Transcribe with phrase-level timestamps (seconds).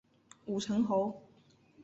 [0.47, 1.21] 武城侯。